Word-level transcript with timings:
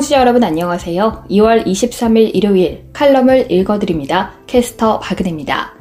청취자 0.00 0.18
여러분 0.20 0.42
안녕하세요. 0.42 1.24
2월 1.30 1.66
23일 1.66 2.34
일요일 2.34 2.84
칼럼을 2.94 3.52
읽어드립니다. 3.52 4.32
캐스터 4.46 4.98
박은혜입니다. 4.98 5.74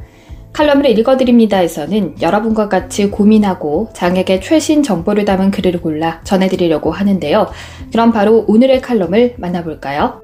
칼럼을 0.52 0.88
읽어드립니다에서는 0.88 2.22
여러분과 2.22 2.68
같이 2.68 3.10
고민하고 3.10 3.92
장애계 3.94 4.42
최신 4.42 4.84
정보를 4.84 5.24
담은 5.24 5.52
글을 5.52 5.82
골라 5.82 6.20
전해드리려고 6.26 6.92
하는데요. 6.92 7.50
그럼 7.94 8.12
바로 8.12 8.44
오늘의 8.46 8.82
칼럼을 8.82 9.36
만나볼까요? 9.38 10.22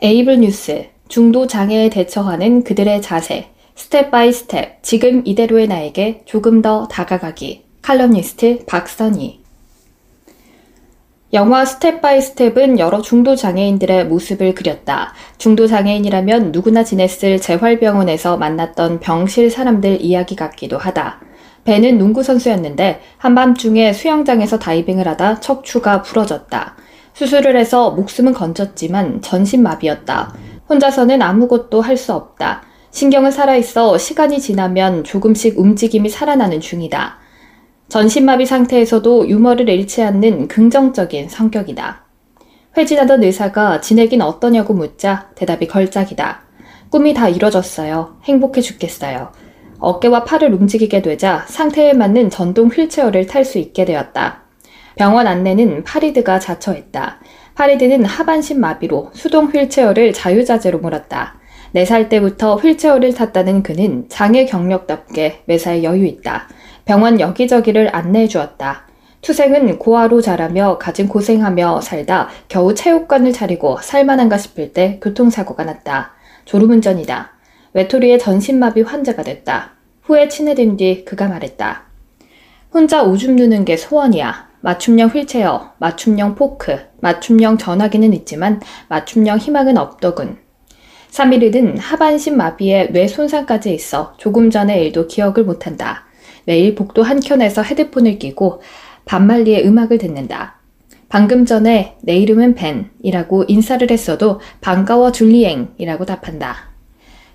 에이블 0.00 0.40
뉴스 0.40 0.86
중도 1.08 1.46
장애에 1.46 1.90
대처하는 1.90 2.64
그들의 2.64 3.02
자세 3.02 3.53
step 3.76 4.10
by 4.10 4.32
step, 4.32 4.82
지금 4.82 5.22
이대로의 5.24 5.66
나에게 5.66 6.22
조금 6.26 6.62
더 6.62 6.86
다가가기. 6.88 7.64
칼럼니스트 7.82 8.64
박선희. 8.66 9.40
영화 11.32 11.64
step 11.64 12.00
by 12.00 12.22
step은 12.22 12.78
여러 12.78 13.02
중도 13.02 13.34
장애인들의 13.34 14.06
모습을 14.06 14.54
그렸다. 14.54 15.12
중도 15.38 15.66
장애인이라면 15.66 16.52
누구나 16.52 16.84
지냈을 16.84 17.40
재활병원에서 17.40 18.36
만났던 18.36 19.00
병실 19.00 19.50
사람들 19.50 20.00
이야기 20.00 20.36
같기도 20.36 20.78
하다. 20.78 21.20
벤은 21.64 21.98
농구 21.98 22.22
선수였는데 22.22 23.00
한밤중에 23.18 23.92
수영장에서 23.92 24.60
다이빙을 24.60 25.08
하다 25.08 25.40
척추가 25.40 26.02
부러졌다. 26.02 26.76
수술을 27.14 27.56
해서 27.56 27.90
목숨은 27.90 28.34
건졌지만 28.34 29.20
전신마비였다. 29.20 30.34
혼자서는 30.68 31.20
아무것도 31.20 31.80
할 31.80 31.96
수 31.96 32.12
없다. 32.12 32.62
신경은 32.94 33.32
살아있어 33.32 33.98
시간이 33.98 34.38
지나면 34.38 35.02
조금씩 35.02 35.58
움직임이 35.58 36.08
살아나는 36.08 36.60
중이다. 36.60 37.18
전신마비 37.88 38.46
상태에서도 38.46 39.28
유머를 39.28 39.68
잃지 39.68 40.00
않는 40.04 40.46
긍정적인 40.46 41.28
성격이다. 41.28 42.04
회진하던 42.76 43.24
의사가 43.24 43.80
지내긴 43.80 44.22
어떠냐고 44.22 44.74
묻자 44.74 45.30
대답이 45.34 45.66
걸작이다. 45.66 46.42
꿈이 46.88 47.14
다 47.14 47.28
이뤄졌어요. 47.28 48.18
행복해 48.22 48.60
죽겠어요. 48.60 49.32
어깨와 49.80 50.22
팔을 50.22 50.54
움직이게 50.54 51.02
되자 51.02 51.44
상태에 51.48 51.94
맞는 51.94 52.30
전동 52.30 52.68
휠체어를 52.68 53.26
탈 53.26 53.44
수 53.44 53.58
있게 53.58 53.86
되었다. 53.86 54.44
병원 54.94 55.26
안내는 55.26 55.82
파리드가 55.82 56.38
자처했다. 56.38 57.18
파리드는 57.56 58.04
하반신 58.04 58.60
마비로 58.60 59.10
수동 59.14 59.46
휠체어를 59.46 60.12
자유자재로 60.12 60.78
몰았다. 60.78 61.40
4살 61.74 62.08
때부터 62.08 62.56
휠체어를 62.56 63.14
탔다는 63.14 63.62
그는 63.62 64.08
장애 64.08 64.44
경력답게 64.44 65.42
매사에 65.46 65.82
여유 65.82 66.06
있다. 66.06 66.48
병원 66.84 67.18
여기저기를 67.20 67.94
안내해 67.94 68.28
주었다. 68.28 68.86
투생은 69.22 69.78
고아로 69.78 70.20
자라며 70.20 70.78
가진 70.78 71.08
고생하며 71.08 71.80
살다 71.80 72.28
겨우 72.46 72.74
체육관을 72.74 73.32
차리고 73.32 73.78
살만한가 73.80 74.36
싶을 74.36 74.72
때 74.72 75.00
교통사고가 75.02 75.64
났다. 75.64 76.12
졸음운전이다. 76.44 77.32
외톨이의 77.72 78.18
전신마비 78.18 78.82
환자가 78.82 79.22
됐다. 79.22 79.72
후에 80.02 80.28
친해진 80.28 80.76
뒤 80.76 81.04
그가 81.04 81.26
말했다. 81.28 81.84
혼자 82.72 83.02
오줌 83.02 83.36
누는 83.36 83.64
게 83.64 83.76
소원이야. 83.76 84.48
맞춤형 84.60 85.08
휠체어, 85.10 85.72
맞춤형 85.78 86.34
포크, 86.36 86.78
맞춤형 87.00 87.58
전화기는 87.58 88.12
있지만 88.12 88.60
맞춤형 88.88 89.38
희망은 89.38 89.76
없더군. 89.78 90.43
3일은 91.14 91.76
하반신 91.78 92.36
마비에 92.36 92.88
뇌 92.90 93.06
손상까지 93.06 93.72
있어 93.72 94.14
조금 94.16 94.50
전의 94.50 94.84
일도 94.84 95.06
기억을 95.06 95.44
못한다. 95.44 96.06
매일 96.44 96.74
복도 96.74 97.04
한켠에서 97.04 97.62
헤드폰을 97.62 98.18
끼고 98.18 98.60
밥 99.04 99.22
말리의 99.22 99.64
음악을 99.64 99.98
듣는다. 99.98 100.56
방금 101.08 101.46
전에 101.46 101.96
내 102.02 102.16
이름은 102.16 102.56
벤이라고 102.56 103.44
인사를 103.46 103.88
했어도 103.88 104.40
반가워 104.60 105.12
줄리앵이라고 105.12 106.04
답한다. 106.04 106.70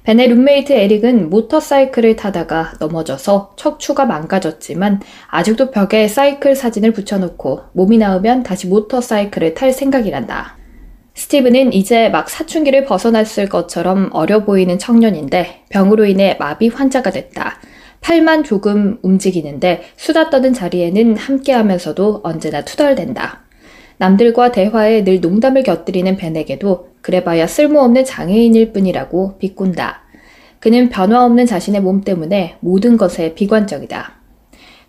벤의 0.03 0.27
룸메이트 0.27 0.73
에릭은 0.73 1.29
모터사이클을 1.29 2.17
타다가 2.17 2.73
넘어져서 2.81 3.53
척추가 3.55 4.05
망가졌지만 4.05 4.99
아직도 5.27 5.71
벽에 5.71 6.09
사이클 6.09 6.57
사진을 6.57 6.91
붙여놓고 6.91 7.61
몸이 7.71 7.97
나으면 7.97 8.43
다시 8.43 8.67
모터사이클을 8.67 9.53
탈 9.53 9.71
생각이란다. 9.71 10.58
스티브는 11.19 11.73
이제 11.73 12.07
막 12.07 12.29
사춘기를 12.29 12.85
벗어났을 12.85 13.49
것처럼 13.49 14.09
어려 14.13 14.45
보이는 14.45 14.79
청년인데 14.79 15.65
병으로 15.67 16.05
인해 16.05 16.37
마비 16.39 16.69
환자가 16.69 17.11
됐다. 17.11 17.59
팔만 17.99 18.45
조금 18.45 18.99
움직이는데 19.01 19.81
수다 19.97 20.29
떠는 20.29 20.53
자리에는 20.53 21.17
함께 21.17 21.51
하면서도 21.51 22.21
언제나 22.23 22.63
투덜댄다. 22.63 23.41
남들과 23.97 24.53
대화에 24.53 25.03
늘 25.03 25.19
농담을 25.19 25.63
곁들이는 25.63 26.15
벤에게도 26.15 26.87
그래봐야 27.01 27.47
쓸모없는 27.47 28.05
장애인일 28.05 28.71
뿐이라고 28.71 29.39
비꾼다. 29.39 30.03
그는 30.61 30.87
변화 30.87 31.25
없는 31.25 31.45
자신의 31.45 31.81
몸 31.81 31.99
때문에 31.99 32.55
모든 32.61 32.95
것에 32.95 33.33
비관적이다. 33.33 34.13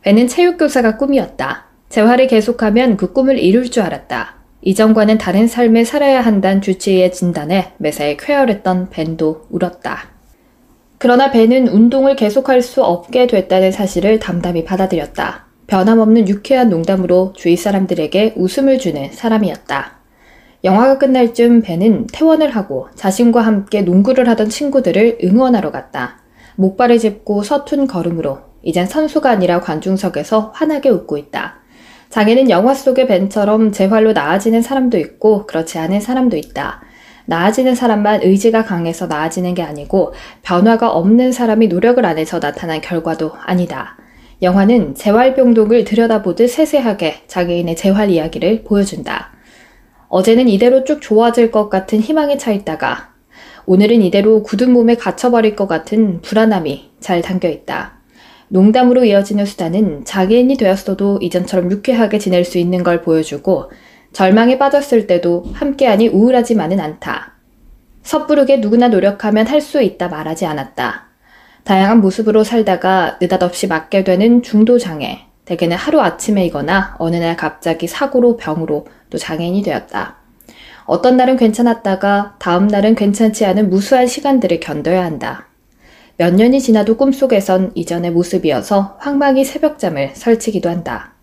벤은 0.03 0.29
체육교사가 0.29 0.97
꿈이었다. 0.97 1.67
재활을 1.89 2.29
계속하면 2.29 2.97
그 2.97 3.13
꿈을 3.13 3.37
이룰 3.37 3.69
줄 3.69 3.83
알았다. 3.83 4.40
이전과는 4.63 5.17
다른 5.19 5.47
삶을 5.47 5.87
살아야 5.87 6.21
한다는 6.21 6.61
주치의의 6.61 7.13
진단에 7.13 7.73
매사에 7.79 8.17
쾌활했던 8.19 8.91
벤도 8.91 9.47
울었다. 9.51 10.11
그러나 10.99 11.31
벤은 11.31 11.69
운동을 11.69 12.15
계속할 12.15 12.61
수 12.61 12.85
없게 12.85 13.27
됐다는 13.27 13.73
사실을 13.73 14.19
담담히 14.19 14.65
받아들였다. 14.65 15.47
변함없는 15.67 16.29
유쾌한 16.29 16.69
농담으로 16.69 17.33
주위 17.35 17.57
사람들에게 17.57 18.35
웃음을 18.37 18.79
주는 18.79 19.11
사람이었다. 19.11 19.99
영화가 20.63 20.99
끝날 20.99 21.33
쯤 21.33 21.63
벤은 21.63 22.09
퇴원을 22.13 22.51
하고 22.51 22.89
자신과 22.97 23.41
함께 23.41 23.81
농구를 23.81 24.29
하던 24.29 24.51
친구들을 24.51 25.21
응원하러 25.25 25.71
갔다. 25.71 26.19
목발을 26.57 26.99
짚고 26.99 27.45
서툰 27.45 27.87
걸음으로 27.87 28.41
이젠 28.63 28.85
선수가 28.85 29.31
아니라 29.31 29.61
관중석에서 29.61 30.53
환하게 30.55 30.91
웃고 30.91 31.17
있다. 31.17 31.60
장애는 32.11 32.51
영화 32.51 32.75
속의 32.75 33.07
벤처럼 33.07 33.71
재활로 33.71 34.13
나아지는 34.13 34.63
사람도 34.63 34.99
있고 34.99 35.47
그렇지 35.47 35.79
않은 35.79 36.01
사람도 36.01 36.37
있다. 36.37 36.83
나아지는 37.27 37.77
사람만 37.77 38.23
의지가 38.25 38.65
강해서 38.65 39.07
나아지는 39.07 39.55
게 39.55 39.63
아니고 39.63 40.13
변화가 40.43 40.91
없는 40.91 41.31
사람이 41.31 41.69
노력을 41.69 42.05
안 42.05 42.19
해서 42.19 42.41
나타난 42.41 42.81
결과도 42.81 43.33
아니다. 43.45 43.97
영화는 44.43 44.97
재활병동을 44.97 45.85
들여다보듯 45.85 46.51
세세하게 46.51 47.23
장애인의 47.29 47.77
재활 47.77 48.11
이야기를 48.11 48.65
보여준다. 48.65 49.31
어제는 50.09 50.49
이대로 50.49 50.83
쭉 50.83 51.01
좋아질 51.01 51.53
것 51.53 51.69
같은 51.69 52.01
희망에 52.01 52.37
차 52.39 52.51
있다가 52.51 53.11
오늘은 53.67 54.03
이대로 54.03 54.43
굳은 54.43 54.73
몸에 54.73 54.97
갇혀버릴 54.97 55.55
것 55.55 55.69
같은 55.69 56.21
불안함이 56.23 56.91
잘 56.99 57.23
담겨 57.23 57.49
있다. 57.49 58.00
농담으로 58.51 59.05
이어지는 59.05 59.47
수다는 59.47 60.05
장애인이 60.05 60.57
되었어도 60.57 61.21
이전처럼 61.23 61.71
유쾌하게 61.71 62.19
지낼 62.19 62.45
수 62.45 62.59
있는 62.59 62.83
걸 62.83 63.01
보여주고 63.01 63.71
절망에 64.13 64.59
빠졌을 64.59 65.07
때도 65.07 65.45
함께하니 65.53 66.09
우울하지만은 66.09 66.81
않다. 66.81 67.35
섣부르게 68.03 68.57
누구나 68.57 68.89
노력하면 68.89 69.47
할 69.47 69.61
수 69.61 69.81
있다 69.81 70.09
말하지 70.09 70.47
않았다. 70.47 71.07
다양한 71.63 72.01
모습으로 72.01 72.43
살다가 72.43 73.19
느닷없이 73.21 73.69
맞게 73.69 74.03
되는 74.03 74.43
중도 74.43 74.79
장애, 74.79 75.27
대개는 75.45 75.77
하루 75.77 76.01
아침에이거나 76.01 76.97
어느 76.99 77.17
날 77.17 77.37
갑자기 77.37 77.87
사고로 77.87 78.37
병으로 78.37 78.87
또 79.11 79.19
장애인이 79.19 79.63
되었다. 79.63 80.17
어떤 80.87 81.17
날은 81.17 81.37
괜찮았다가 81.37 82.35
다음 82.41 82.67
날은 82.67 82.97
괜찮지 82.97 83.47
않은 83.47 83.71
무수한 83.71 84.09
시간들을 84.09 84.59
견뎌야 84.59 85.05
한다. 85.05 85.50
몇 86.21 86.35
년이 86.35 86.61
지나도 86.61 86.99
꿈속에선 86.99 87.73
이전의 87.75 88.11
모습이어서 88.11 88.99
황망히 89.01 89.43
새벽잠을 89.43 90.11
설치기도 90.13 90.69
한다. 90.69 91.15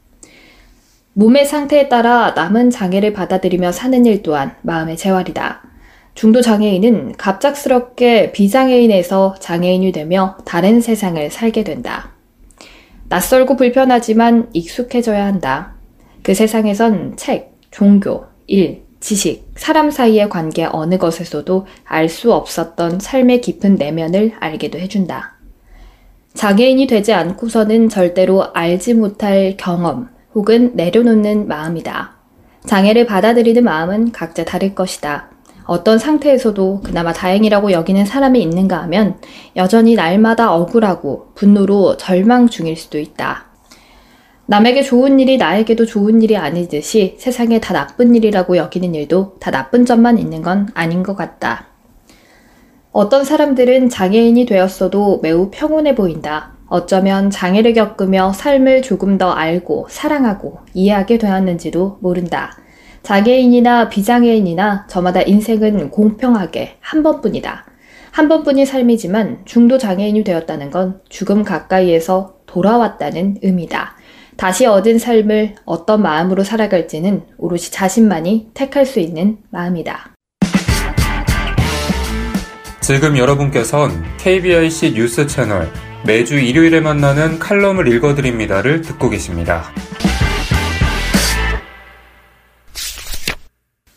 몸의 1.13 1.45
상태에 1.45 1.87
따라 1.87 2.31
남은 2.31 2.71
장애를 2.71 3.13
받아들이며 3.13 3.73
사는 3.73 4.03
일 4.07 4.23
또한 4.23 4.55
마음의 4.63 4.97
재활이다. 4.97 5.61
중도 6.15 6.41
장애인은 6.41 7.11
갑작스럽게 7.11 8.31
비장애인에서 8.31 9.35
장애인이 9.39 9.91
되며 9.91 10.35
다른 10.45 10.81
세상을 10.81 11.29
살게 11.29 11.63
된다. 11.63 12.13
낯설고 13.07 13.55
불편하지만 13.55 14.49
익숙해져야 14.53 15.27
한다. 15.27 15.75
그 16.23 16.33
세상에선 16.33 17.17
책, 17.17 17.55
종교, 17.69 18.25
일, 18.47 18.86
지식, 18.99 19.51
사람 19.55 19.91
사이의 19.91 20.29
관계 20.29 20.67
어느 20.71 20.97
것에서도 20.97 21.67
알 21.85 22.09
수 22.09 22.33
없었던 22.33 22.99
삶의 22.99 23.41
깊은 23.41 23.75
내면을 23.75 24.33
알게도 24.39 24.79
해준다. 24.79 25.37
장애인이 26.33 26.87
되지 26.87 27.13
않고서는 27.13 27.89
절대로 27.89 28.53
알지 28.53 28.93
못할 28.93 29.55
경험 29.57 30.09
혹은 30.35 30.75
내려놓는 30.75 31.47
마음이다. 31.47 32.15
장애를 32.65 33.05
받아들이는 33.05 33.63
마음은 33.63 34.11
각자 34.11 34.45
다를 34.45 34.75
것이다. 34.75 35.31
어떤 35.65 35.99
상태에서도 35.99 36.81
그나마 36.81 37.11
다행이라고 37.11 37.71
여기는 37.71 38.05
사람이 38.05 38.41
있는가 38.41 38.81
하면 38.83 39.17
여전히 39.55 39.95
날마다 39.95 40.53
억울하고 40.53 41.31
분노로 41.35 41.97
절망 41.97 42.47
중일 42.47 42.77
수도 42.77 42.99
있다. 42.99 43.46
남에게 44.49 44.81
좋은 44.81 45.19
일이 45.19 45.35
나에게도 45.35 45.85
좋은 45.85 46.21
일이 46.21 46.37
아니듯이 46.37 47.15
세상에 47.19 47.59
다 47.59 47.73
나쁜 47.73 48.15
일이라고 48.15 48.55
여기는 48.55 48.95
일도 48.95 49.35
다 49.41 49.51
나쁜 49.51 49.85
점만 49.85 50.17
있는 50.17 50.41
건 50.41 50.69
아닌 50.73 51.03
것 51.03 51.17
같다. 51.17 51.67
어떤 52.93 53.25
사람들은 53.25 53.89
장애인이 53.89 54.45
되었어도 54.45 55.19
매우 55.21 55.49
평온해 55.51 55.95
보인다. 55.95 56.53
어쩌면 56.67 57.29
장애를 57.29 57.73
겪으며 57.73 58.31
삶을 58.31 58.83
조금 58.83 59.17
더 59.17 59.31
알고 59.31 59.87
사랑하고 59.89 60.59
이해하게 60.73 61.17
되었는지도 61.17 61.97
모른다. 61.99 62.57
장애인이나 63.03 63.89
비장애인이나 63.89 64.87
저마다 64.87 65.21
인생은 65.23 65.91
공평하게 65.91 66.77
한 66.79 67.03
번뿐이다. 67.03 67.65
한 68.11 68.29
번뿐인 68.29 68.65
삶이지만 68.65 69.41
중도 69.43 69.77
장애인이 69.77 70.23
되었다는 70.23 70.71
건 70.71 71.01
죽음 71.09 71.43
가까이에서 71.43 72.37
돌아왔다는 72.45 73.39
의미다. 73.43 73.96
다시 74.37 74.67
얻은 74.67 74.99
삶을 74.99 75.55
어떤 75.65 76.03
마음으로 76.03 76.43
살아갈지는 76.43 77.23
오롯이 77.39 77.63
자신만이 77.71 78.51
택할 78.53 78.85
수 78.85 78.99
있는 78.99 79.39
마음이다. 79.49 80.13
지금 82.81 83.17
여러분께선 83.17 83.91
KBIC 84.17 84.93
뉴스 84.93 85.25
채널 85.27 85.67
매주 86.05 86.39
일요일에 86.39 86.79
만나는 86.79 87.39
칼럼을 87.39 87.87
읽어드립니다를 87.87 88.81
듣고 88.81 89.09
계십니다. 89.09 89.63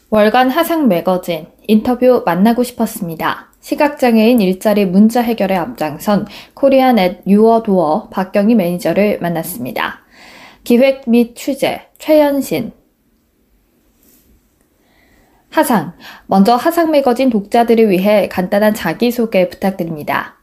월간 0.09 0.51
하상 0.51 0.89
매거진 0.89 1.47
인터뷰 1.69 2.23
만나고 2.27 2.65
싶었습니다. 2.65 3.53
시각장애인 3.61 4.41
일자리 4.41 4.87
문자 4.87 5.21
해결에 5.21 5.55
앞장선 5.55 6.27
코리안 6.55 6.99
앳 6.99 7.23
유어도어 7.29 8.09
박경희 8.09 8.57
매니저를 8.57 9.19
만났습니다. 9.21 10.01
기획 10.65 11.09
및 11.09 11.35
취재 11.35 11.83
최연신 11.99 12.73
하상 15.51 15.93
먼저 16.27 16.55
하상 16.55 16.91
매거진 16.91 17.31
독자들을 17.31 17.91
위해 17.91 18.29
간단한 18.29 18.75
자기소개 18.75 19.49
부탁드립니다. 19.49 20.37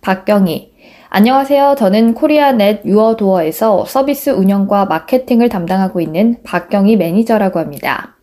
박경희 0.00 0.72
안녕하세요. 1.10 1.76
저는 1.78 2.14
코리아넷 2.14 2.84
유어도어에서 2.84 3.86
서비스 3.86 4.30
운영과 4.30 4.84
마케팅을 4.84 5.48
담당하고 5.48 6.00
있는 6.00 6.42
박경희 6.42 6.96
매니저라고 6.96 7.58
합니다. 7.58 8.16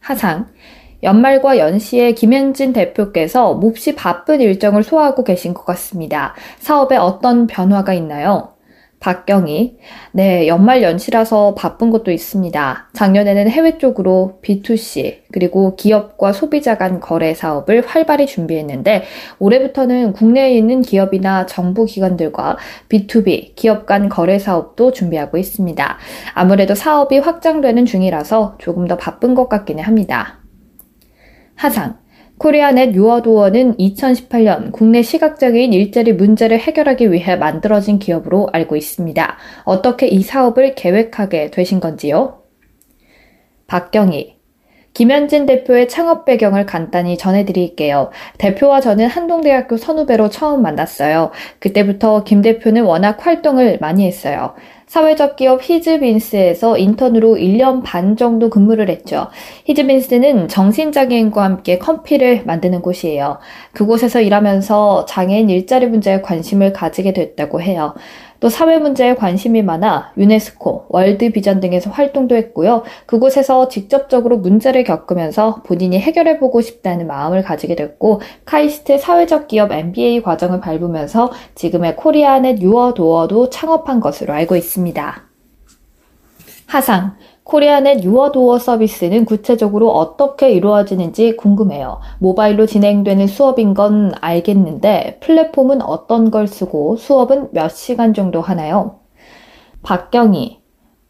하상. 0.00 0.48
연말과 1.02 1.58
연시에 1.58 2.12
김현진 2.12 2.72
대표께서 2.72 3.54
몹시 3.54 3.94
바쁜 3.94 4.40
일정을 4.40 4.82
소화하고 4.82 5.22
계신 5.22 5.54
것 5.54 5.64
같습니다. 5.66 6.34
사업에 6.58 6.96
어떤 6.96 7.46
변화가 7.46 7.92
있나요? 7.94 8.55
박경희. 9.06 9.76
네, 10.10 10.48
연말 10.48 10.82
연시라서 10.82 11.54
바쁜 11.54 11.90
것도 11.90 12.10
있습니다. 12.10 12.90
작년에는 12.92 13.48
해외 13.48 13.78
쪽으로 13.78 14.40
B2C, 14.42 15.18
그리고 15.32 15.76
기업과 15.76 16.32
소비자 16.32 16.76
간 16.76 16.98
거래 16.98 17.32
사업을 17.32 17.86
활발히 17.86 18.26
준비했는데, 18.26 19.04
올해부터는 19.38 20.12
국내에 20.12 20.56
있는 20.56 20.82
기업이나 20.82 21.46
정부 21.46 21.84
기관들과 21.84 22.56
B2B, 22.88 23.54
기업 23.54 23.86
간 23.86 24.08
거래 24.08 24.40
사업도 24.40 24.90
준비하고 24.90 25.38
있습니다. 25.38 25.98
아무래도 26.34 26.74
사업이 26.74 27.18
확장되는 27.18 27.86
중이라서 27.86 28.56
조금 28.58 28.88
더 28.88 28.96
바쁜 28.96 29.36
것 29.36 29.48
같기는 29.48 29.84
합니다. 29.84 30.40
하상. 31.54 32.05
코리아넷 32.38 32.94
유어도어는 32.94 33.76
2018년 33.78 34.70
국내 34.70 35.02
시각장애인 35.02 35.72
일자리 35.72 36.12
문제를 36.12 36.58
해결하기 36.58 37.10
위해 37.10 37.34
만들어진 37.36 37.98
기업으로 37.98 38.48
알고 38.52 38.76
있습니다. 38.76 39.36
어떻게 39.64 40.06
이 40.06 40.22
사업을 40.22 40.74
계획하게 40.74 41.50
되신 41.50 41.80
건지요? 41.80 42.42
박경희. 43.66 44.36
김현진 44.92 45.44
대표의 45.44 45.88
창업 45.88 46.24
배경을 46.24 46.64
간단히 46.64 47.18
전해드릴게요. 47.18 48.10
대표와 48.38 48.80
저는 48.80 49.08
한동대학교 49.08 49.76
선후배로 49.76 50.30
처음 50.30 50.62
만났어요. 50.62 51.32
그때부터 51.58 52.24
김 52.24 52.40
대표는 52.40 52.82
워낙 52.84 53.18
활동을 53.26 53.76
많이 53.78 54.06
했어요. 54.06 54.54
사회적 54.86 55.34
기업 55.34 55.60
히즈빈스에서 55.62 56.78
인턴으로 56.78 57.34
1년 57.34 57.82
반 57.82 58.16
정도 58.16 58.48
근무를 58.50 58.88
했죠. 58.88 59.26
히즈빈스는 59.64 60.46
정신장애인과 60.46 61.42
함께 61.42 61.78
커피를 61.78 62.44
만드는 62.44 62.82
곳이에요. 62.82 63.38
그곳에서 63.72 64.20
일하면서 64.20 65.06
장애인 65.06 65.50
일자리 65.50 65.86
문제에 65.86 66.20
관심을 66.20 66.72
가지게 66.72 67.12
됐다고 67.12 67.60
해요. 67.60 67.94
또 68.40 68.48
사회 68.48 68.78
문제에 68.78 69.14
관심이 69.14 69.62
많아 69.62 70.12
유네스코, 70.16 70.86
월드 70.88 71.30
비전 71.30 71.60
등에서 71.60 71.90
활동도 71.90 72.36
했고요. 72.36 72.82
그곳에서 73.06 73.68
직접적으로 73.68 74.38
문제를 74.38 74.84
겪으면서 74.84 75.62
본인이 75.64 75.98
해결해보고 75.98 76.60
싶다는 76.60 77.06
마음을 77.06 77.42
가지게 77.42 77.76
됐고, 77.76 78.20
카이스트 78.44 78.98
사회적 78.98 79.48
기업 79.48 79.72
MBA 79.72 80.22
과정을 80.22 80.60
밟으면서 80.60 81.32
지금의 81.54 81.96
코리아넷 81.96 82.60
유어도어도 82.60 83.50
창업한 83.50 84.00
것으로 84.00 84.32
알고 84.32 84.56
있습니다. 84.56 85.22
하상, 86.66 87.16
Korean 87.46 87.88
at 87.88 88.02
Your 88.02 88.30
Door 88.30 88.58
서비스는 88.58 89.24
구체적으로 89.24 89.90
어떻게 89.90 90.50
이루어지는지 90.50 91.36
궁금해요. 91.36 92.00
모바일로 92.18 92.66
진행되는 92.66 93.28
수업인 93.28 93.72
건 93.72 94.12
알겠는데 94.20 95.18
플랫폼은 95.20 95.80
어떤 95.80 96.32
걸 96.32 96.48
쓰고 96.48 96.96
수업은 96.96 97.50
몇 97.52 97.68
시간 97.70 98.14
정도 98.14 98.40
하나요? 98.40 98.98
박경희 99.84 100.65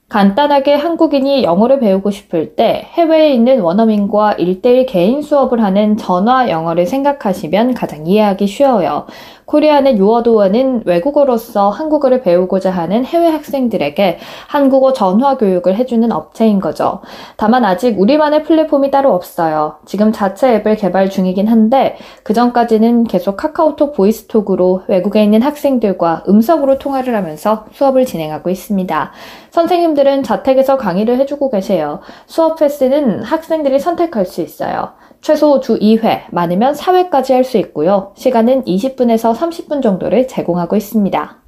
간단하게 0.08 0.74
한국인이 0.74 1.42
영어를 1.42 1.80
배우고 1.80 2.12
싶을 2.12 2.54
때 2.54 2.86
해외에 2.92 3.32
있는 3.32 3.60
원어민과 3.60 4.36
1대1 4.38 4.86
개인 4.86 5.20
수업을 5.20 5.60
하는 5.60 5.96
전화 5.96 6.48
영어를 6.48 6.86
생각하시면 6.86 7.74
가장 7.74 8.06
이해하기 8.06 8.46
쉬워요. 8.46 9.06
Korean 9.46 9.96
at 9.96 10.08
Your 10.08 10.33
Door는 10.33 10.82
외국어로서 10.86 11.70
한국어를 11.70 12.20
배우고자 12.22 12.70
하는 12.70 13.04
해외 13.04 13.28
학생들에게 13.28 14.18
한국어 14.48 14.92
전화 14.92 15.36
교육을 15.36 15.76
해주는 15.76 16.10
업체인 16.12 16.60
거죠. 16.60 17.00
다만 17.36 17.64
아직 17.64 17.98
우리만의 17.98 18.44
플랫폼이 18.44 18.90
따로 18.90 19.12
없어요. 19.12 19.76
지금 19.86 20.12
자체 20.12 20.54
앱을 20.56 20.76
개발 20.76 21.10
중이긴 21.10 21.48
한데 21.48 21.96
그 22.22 22.32
전까지는 22.32 23.04
계속 23.04 23.36
카카오톡 23.36 23.92
보이스톡으로 23.94 24.82
외국에 24.88 25.22
있는 25.22 25.42
학생들과 25.42 26.24
음성으로 26.28 26.78
통화를 26.78 27.14
하면서 27.14 27.66
수업을 27.72 28.04
진행하고 28.04 28.50
있습니다. 28.50 29.12
선생님들은 29.56 30.22
자택에서 30.22 30.76
강의를 30.76 31.18
해주고 31.20 31.48
계세요. 31.48 32.00
수업 32.26 32.58
패스는 32.58 33.22
학생들이 33.22 33.78
선택할 33.78 34.26
수 34.26 34.42
있어요. 34.42 34.92
최소 35.22 35.60
주 35.60 35.78
2회, 35.78 36.24
많으면 36.30 36.74
4회까지 36.74 37.32
할 37.32 37.42
수 37.42 37.56
있고요. 37.56 38.12
시간은 38.16 38.64
20분에서 38.64 39.34
30분 39.34 39.82
정도를 39.82 40.28
제공하고 40.28 40.76
있습니다. 40.76 41.42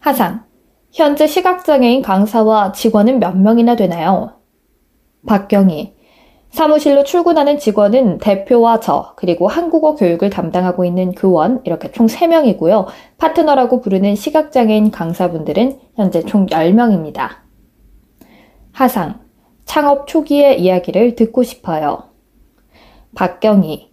하상. 0.00 0.44
현재 0.92 1.26
시각장애인 1.26 2.02
강사와 2.02 2.72
직원은 2.72 3.18
몇 3.18 3.34
명이나 3.34 3.74
되나요? 3.74 4.32
박경희. 5.26 5.94
사무실로 6.52 7.02
출근하는 7.02 7.58
직원은 7.58 8.18
대표와 8.18 8.80
저, 8.80 9.14
그리고 9.16 9.48
한국어 9.48 9.94
교육을 9.94 10.28
담당하고 10.28 10.84
있는 10.84 11.12
교원, 11.12 11.62
이렇게 11.64 11.90
총 11.92 12.06
3명이고요. 12.06 12.86
파트너라고 13.16 13.80
부르는 13.80 14.14
시각장애인 14.14 14.90
강사분들은 14.90 15.80
현재 15.96 16.22
총 16.22 16.46
10명입니다. 16.46 17.30
하상. 18.72 19.20
창업 19.64 20.06
초기의 20.06 20.60
이야기를 20.60 21.14
듣고 21.14 21.42
싶어요. 21.42 22.10
박경희. 23.14 23.91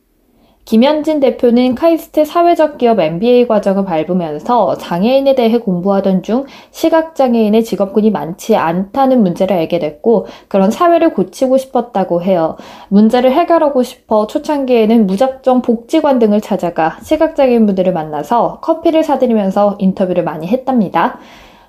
김현진 0.69 1.19
대표는 1.19 1.73
카이스트 1.73 2.25
사회적 2.25 2.77
기업 2.77 2.99
MBA 2.99 3.47
과정을 3.47 3.85
밟으면서 3.85 4.77
장애인에 4.77 5.33
대해 5.33 5.57
공부하던 5.57 6.21
중 6.21 6.45
시각장애인의 6.69 7.63
직업군이 7.63 8.11
많지 8.11 8.55
않다는 8.55 9.23
문제를 9.23 9.57
알게 9.57 9.79
됐고 9.79 10.27
그런 10.47 10.69
사회를 10.69 11.15
고치고 11.15 11.57
싶었다고 11.57 12.21
해요. 12.21 12.55
문제를 12.89 13.31
해결하고 13.31 13.81
싶어 13.81 14.27
초창기에는 14.27 15.07
무작정 15.07 15.63
복지관 15.63 16.19
등을 16.19 16.39
찾아가 16.39 16.97
시각장애인 17.01 17.65
분들을 17.65 17.91
만나서 17.91 18.59
커피를 18.61 19.03
사드리면서 19.03 19.77
인터뷰를 19.79 20.23
많이 20.23 20.45
했답니다. 20.45 21.17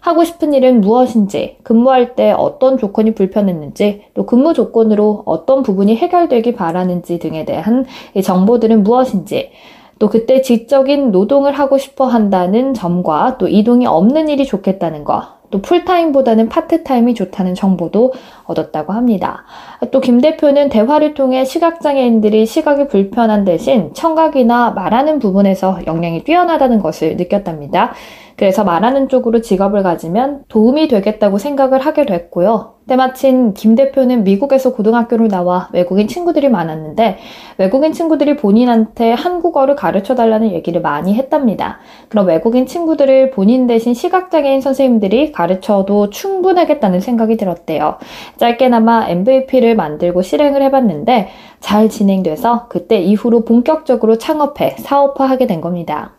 하고 0.01 0.25
싶은 0.25 0.55
일은 0.55 0.81
무엇인지, 0.81 1.59
근무할 1.63 2.15
때 2.17 2.33
어떤 2.33 2.79
조건이 2.79 3.15
불편했는지, 3.15 4.05
또 4.15 4.27
근무 4.27 4.55
조건으로 4.55 5.23
어떤 5.27 5.63
부분이 5.63 5.97
해결되기 5.97 6.55
바라는지 6.55 7.19
등에 7.19 7.45
대한 7.45 7.85
정보들은 8.23 8.83
무엇인지, 8.83 9.51
또 9.99 10.09
그때 10.09 10.41
지적인 10.41 11.13
노동을 11.13 11.53
하고 11.53 11.77
싶어 11.77 12.07
한다는 12.07 12.73
점과 12.73 13.37
또 13.37 13.47
이동이 13.49 13.87
없는 13.87 14.31
일이 14.31 14.47
좋겠다는 14.47 15.05
것, 15.05 15.41
또 15.51 15.61
풀타임보다는 15.61 16.49
파트타임이 16.49 17.15
좋다는 17.15 17.55
정보도 17.55 18.13
얻었다고 18.47 18.93
합니다. 18.93 19.45
또 19.91 20.01
김 20.01 20.21
대표는 20.21 20.69
대화를 20.71 21.15
통해 21.15 21.45
시각장애인들이 21.45 22.47
시각이 22.47 22.87
불편한 22.87 23.45
대신 23.45 23.93
청각이나 23.93 24.71
말하는 24.71 25.19
부분에서 25.19 25.81
역량이 25.87 26.23
뛰어나다는 26.25 26.79
것을 26.81 27.17
느꼈답니다. 27.17 27.93
그래서 28.41 28.65
말하는 28.65 29.11
쪽으로 29.11 29.43
직업을 29.43 29.83
가지면 29.83 30.45
도움이 30.49 30.89
되겠다고 30.89 31.37
생각을 31.37 31.81
하게 31.81 32.07
됐고요. 32.07 32.77
때마침 32.89 33.53
김 33.53 33.75
대표는 33.75 34.25
미국에서 34.25 34.73
고등학교를 34.73 35.29
나와 35.29 35.69
외국인 35.75 36.09
친구들이 36.09 36.49
많았는데 36.49 37.19
외국인 37.59 37.93
친구들이 37.93 38.39
본인한테 38.39 39.13
한국어를 39.13 39.77
가르쳐 39.77 40.15
달라는 40.15 40.53
얘기를 40.53 40.81
많이 40.81 41.13
했답니다. 41.13 41.81
그럼 42.09 42.29
외국인 42.29 42.65
친구들을 42.65 43.33
본인 43.33 43.67
대신 43.67 43.93
시각장애인 43.93 44.63
선생님들이 44.63 45.33
가르쳐도 45.33 46.09
충분하겠다는 46.09 47.01
생각이 47.01 47.37
들었대요. 47.37 47.97
짧게나마 48.39 49.07
MVP를 49.11 49.77
만들고 49.77 50.23
실행을 50.23 50.63
해봤는데 50.63 51.29
잘 51.61 51.91
진행돼서 51.91 52.69
그때 52.71 53.03
이후로 53.03 53.45
본격적으로 53.45 54.17
창업해 54.17 54.77
사업화하게 54.79 55.47
된 55.47 55.61
겁니다. 55.61 56.13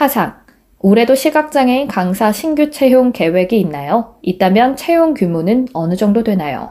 하상 0.00 0.32
올해도 0.78 1.14
시각장애인 1.14 1.86
강사 1.86 2.32
신규 2.32 2.70
채용 2.70 3.12
계획이 3.12 3.60
있나요? 3.60 4.14
있다면 4.22 4.76
채용 4.76 5.12
규모는 5.12 5.68
어느 5.74 5.94
정도 5.94 6.24
되나요? 6.24 6.70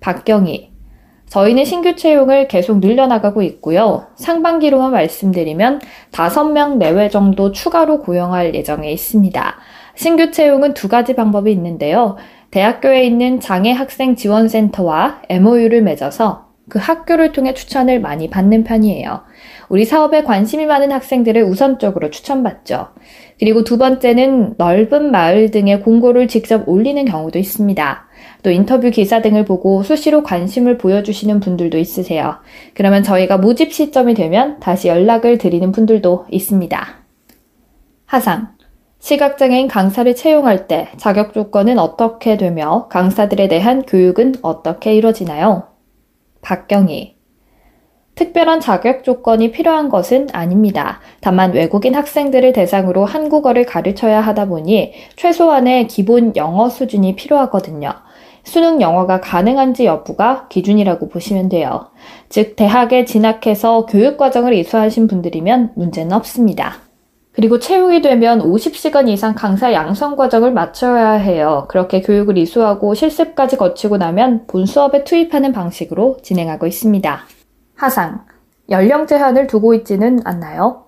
박경희. 0.00 0.72
저희는 1.26 1.66
신규 1.66 1.96
채용을 1.96 2.48
계속 2.48 2.78
늘려나가고 2.78 3.42
있고요. 3.42 4.06
상반기로만 4.14 4.90
말씀드리면 4.90 5.82
5명 6.10 6.78
내외 6.78 7.10
정도 7.10 7.52
추가로 7.52 8.00
고용할 8.00 8.54
예정에 8.54 8.90
있습니다. 8.90 9.56
신규 9.94 10.30
채용은 10.30 10.72
두 10.72 10.88
가지 10.88 11.14
방법이 11.14 11.52
있는데요. 11.52 12.16
대학교에 12.50 13.04
있는 13.04 13.38
장애 13.38 13.70
학생 13.70 14.16
지원센터와 14.16 15.20
MOU를 15.28 15.82
맺어서 15.82 16.47
그 16.68 16.78
학교를 16.78 17.32
통해 17.32 17.54
추천을 17.54 18.00
많이 18.00 18.28
받는 18.30 18.64
편이에요. 18.64 19.22
우리 19.68 19.84
사업에 19.84 20.22
관심이 20.22 20.66
많은 20.66 20.92
학생들을 20.92 21.42
우선적으로 21.42 22.10
추천받죠. 22.10 22.88
그리고 23.38 23.64
두 23.64 23.78
번째는 23.78 24.54
넓은 24.56 25.10
마을 25.10 25.50
등의 25.50 25.82
공고를 25.82 26.28
직접 26.28 26.68
올리는 26.68 27.04
경우도 27.04 27.38
있습니다. 27.38 28.08
또 28.42 28.50
인터뷰 28.50 28.90
기사 28.90 29.20
등을 29.22 29.44
보고 29.44 29.82
수시로 29.82 30.22
관심을 30.22 30.78
보여주시는 30.78 31.40
분들도 31.40 31.78
있으세요. 31.78 32.36
그러면 32.74 33.02
저희가 33.02 33.38
모집 33.38 33.72
시점이 33.72 34.14
되면 34.14 34.58
다시 34.60 34.88
연락을 34.88 35.38
드리는 35.38 35.70
분들도 35.72 36.26
있습니다. 36.30 36.86
하상. 38.06 38.48
시각장애인 39.00 39.68
강사를 39.68 40.12
채용할 40.16 40.66
때 40.66 40.88
자격 40.96 41.32
조건은 41.32 41.78
어떻게 41.78 42.36
되며 42.36 42.88
강사들에 42.88 43.46
대한 43.46 43.82
교육은 43.82 44.36
어떻게 44.42 44.94
이루어지나요? 44.94 45.77
박경희. 46.42 47.16
특별한 48.14 48.60
자격 48.60 49.04
조건이 49.04 49.52
필요한 49.52 49.88
것은 49.88 50.26
아닙니다. 50.32 50.98
다만 51.20 51.52
외국인 51.52 51.94
학생들을 51.94 52.52
대상으로 52.52 53.04
한국어를 53.04 53.64
가르쳐야 53.64 54.20
하다 54.20 54.46
보니 54.46 54.92
최소한의 55.14 55.86
기본 55.86 56.34
영어 56.34 56.68
수준이 56.68 57.14
필요하거든요. 57.14 57.92
수능 58.42 58.80
영어가 58.80 59.20
가능한지 59.20 59.84
여부가 59.84 60.48
기준이라고 60.48 61.10
보시면 61.10 61.48
돼요. 61.48 61.90
즉, 62.28 62.56
대학에 62.56 63.04
진학해서 63.04 63.86
교육과정을 63.86 64.54
이수하신 64.54 65.06
분들이면 65.06 65.72
문제는 65.76 66.12
없습니다. 66.12 66.87
그리고 67.38 67.60
채용이 67.60 68.02
되면 68.02 68.40
50시간 68.40 69.08
이상 69.08 69.36
강사 69.36 69.72
양성 69.72 70.16
과정을 70.16 70.50
마쳐야 70.50 71.12
해요. 71.12 71.66
그렇게 71.68 72.02
교육을 72.02 72.36
이수하고 72.36 72.94
실습까지 72.94 73.56
거치고 73.56 73.96
나면 73.96 74.48
본 74.48 74.66
수업에 74.66 75.04
투입하는 75.04 75.52
방식으로 75.52 76.16
진행하고 76.20 76.66
있습니다. 76.66 77.20
하상. 77.76 78.24
연령 78.70 79.06
제한을 79.06 79.46
두고 79.46 79.74
있지는 79.74 80.18
않나요? 80.24 80.86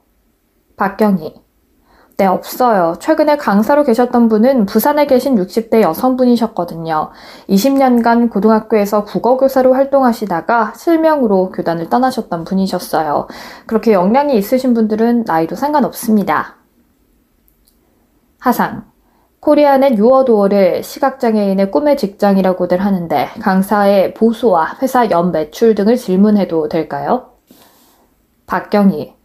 박경희. 0.77 1.35
네, 2.21 2.27
없어요. 2.27 2.97
최근에 3.01 3.39
강사로 3.39 3.83
계셨던 3.83 4.29
분은 4.29 4.67
부산에 4.67 5.07
계신 5.07 5.37
60대 5.37 5.81
여성분이셨거든요. 5.81 7.13
20년간 7.49 8.29
고등학교에서 8.29 9.05
국어교사로 9.05 9.73
활동하시다가 9.73 10.75
실명으로 10.77 11.49
교단을 11.49 11.89
떠나셨던 11.89 12.45
분이셨어요. 12.45 13.27
그렇게 13.65 13.95
역량이 13.95 14.37
있으신 14.37 14.75
분들은 14.75 15.25
나이도 15.27 15.57
상관없습니다. 15.57 16.57
하상. 18.39 18.85
코리아는 19.41 19.97
유어도어를 19.97 20.83
시각장애인의 20.83 21.71
꿈의 21.71 21.97
직장이라고들 21.97 22.85
하는데 22.85 23.29
강사의 23.41 24.13
보수와 24.13 24.77
회사 24.83 25.09
연 25.09 25.33
매출 25.33 25.75
등을 25.75 25.97
질문해도 25.97 26.69
될까요? 26.69 27.31
박경희. 28.45 29.20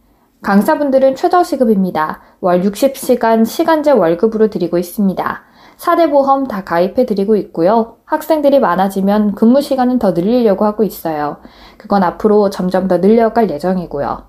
강사분들은 0.46 1.16
최저시급입니다. 1.16 2.20
월 2.40 2.62
60시간 2.62 3.44
시간제 3.44 3.90
월급으로 3.90 4.48
드리고 4.48 4.78
있습니다. 4.78 5.42
4대 5.76 6.08
보험 6.08 6.46
다 6.46 6.62
가입해 6.62 7.04
드리고 7.04 7.34
있고요. 7.34 7.96
학생들이 8.04 8.60
많아지면 8.60 9.34
근무 9.34 9.60
시간은 9.60 9.98
더 9.98 10.12
늘리려고 10.12 10.64
하고 10.64 10.84
있어요. 10.84 11.38
그건 11.78 12.04
앞으로 12.04 12.50
점점 12.50 12.86
더 12.86 12.98
늘려갈 12.98 13.50
예정이고요. 13.50 14.22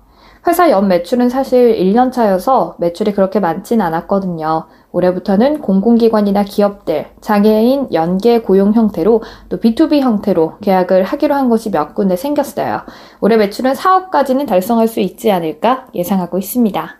회사 0.48 0.70
연 0.70 0.88
매출은 0.88 1.28
사실 1.28 1.76
1년 1.78 2.10
차여서 2.10 2.78
매출이 2.80 3.12
그렇게 3.12 3.38
많진 3.38 3.80
않았거든요. 3.80 4.66
올해부터는 4.92 5.60
공공기관이나 5.60 6.44
기업들, 6.44 7.06
장애인 7.20 7.92
연계 7.92 8.40
고용 8.40 8.72
형태로 8.72 9.22
또 9.48 9.60
B2B 9.60 10.00
형태로 10.00 10.58
계약을 10.60 11.04
하기로 11.04 11.34
한 11.34 11.48
것이 11.48 11.70
몇 11.70 11.94
군데 11.94 12.16
생겼어요. 12.16 12.82
올해 13.20 13.36
매출은 13.36 13.74
4억까지는 13.74 14.46
달성할 14.46 14.88
수 14.88 15.00
있지 15.00 15.30
않을까 15.30 15.88
예상하고 15.94 16.38
있습니다. 16.38 16.96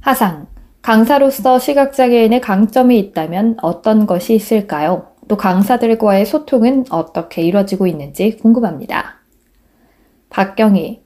하상. 0.00 0.46
강사로서 0.82 1.60
시각장애인의 1.60 2.40
강점이 2.40 2.98
있다면 2.98 3.58
어떤 3.62 4.06
것이 4.06 4.34
있을까요? 4.34 5.12
또 5.28 5.36
강사들과의 5.36 6.26
소통은 6.26 6.86
어떻게 6.90 7.42
이루어지고 7.42 7.86
있는지 7.86 8.36
궁금합니다. 8.36 9.20
박경희. 10.30 11.02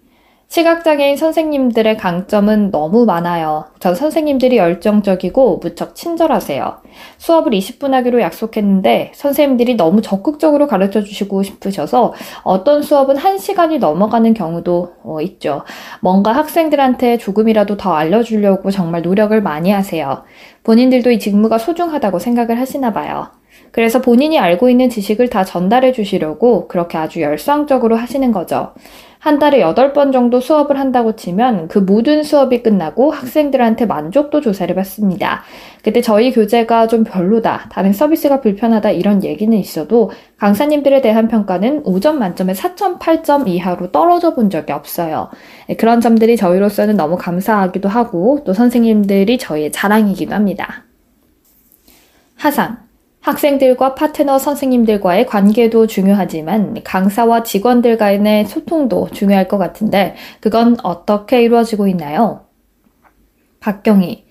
시각장애인 0.49 1.17
선생님들의 1.17 1.97
강점은 1.97 2.71
너무 2.71 3.05
많아요. 3.05 3.65
전 3.81 3.95
선생님들이 3.97 4.57
열정적이고 4.57 5.59
무척 5.59 5.97
친절하세요. 5.97 6.79
수업을 7.19 7.53
20분 7.53 7.91
하기로 7.91 8.21
약속했는데 8.21 9.13
선생님들이 9.15 9.75
너무 9.75 10.03
적극적으로 10.03 10.69
가르쳐 10.69 11.03
주시고 11.03 11.43
싶으셔서 11.43 12.15
어떤 12.45 12.83
수업은 12.83 13.17
1시간이 13.17 13.79
넘어가는 13.79 14.33
경우도 14.35 14.93
어, 15.03 15.21
있죠. 15.23 15.65
뭔가 16.01 16.33
학생들한테 16.33 17.19
조금이라도 17.19 17.77
더 17.77 17.95
알려주려고 17.95 18.71
정말 18.71 19.03
노력을 19.03 19.39
많이 19.43 19.71
하세요. 19.73 20.23
본인들도 20.63 21.11
이 21.11 21.19
직무가 21.19 21.59
소중하다고 21.59 22.21
생각을 22.21 22.59
하시나 22.59 22.93
봐요. 22.93 23.27
그래서 23.73 24.01
본인이 24.01 24.39
알고 24.39 24.71
있는 24.71 24.89
지식을 24.89 25.29
다 25.29 25.45
전달해 25.45 25.93
주시려고 25.93 26.69
그렇게 26.69 26.97
아주 26.99 27.21
열성적으로 27.21 27.97
하시는 27.97 28.33
거죠. 28.33 28.73
한 29.19 29.39
달에 29.39 29.63
8번 29.63 30.13
정도 30.13 30.41
수업을 30.41 30.79
한다고 30.79 31.17
치면 31.17 31.69
그 31.69 31.79
모든 31.79 32.23
수업이 32.23 32.63
끝나고 32.63 33.11
학생들한테 33.11 33.87
만족도 33.87 34.41
조사를 34.41 34.75
받습니다. 34.75 35.43
그때 35.83 36.01
저희 36.01 36.33
교재가 36.33 36.87
좀 36.87 37.05
별로다, 37.05 37.69
다른 37.71 37.93
서비스가 37.93 38.41
불편하다 38.41 38.91
이런 38.91 39.25
얘기는 39.25 39.57
있어도 39.57 40.11
강사님들에 40.37 41.01
대한 41.01 41.29
평가는 41.29 41.85
5점 41.85 42.17
만점에 42.17 42.53
4.8점 42.53 43.49
이하로 43.49 43.91
떨어져 43.91 44.35
본 44.35 44.51
적이 44.51 44.73
없어요. 44.73 45.31
네, 45.69 45.77
그런 45.77 46.01
점들이 46.01 46.37
저희로서는 46.37 46.97
너무 46.97 47.17
감사하기도 47.17 47.89
하고 47.89 48.43
또 48.45 48.53
선생님들이 48.53 49.39
저희의 49.39 49.73
자랑이기도 49.73 50.35
합니다. 50.35 50.85
하상. 52.37 52.86
학생들과 53.27 53.97
파트너 53.97 54.39
선생님들과의 54.39 55.27
관계도 55.27 55.89
중요하지만 55.89 56.77
강사와 56.85 57.43
직원들 57.43 57.99
간의 57.99 58.47
소통도 58.47 59.09
중요할 59.11 59.49
것 59.49 59.59
같은데 59.59 60.15
그건 60.41 60.77
어떻게 60.85 61.43
이루어지고 61.43 61.89
있나요? 61.89 62.43
박경희. 63.59 64.27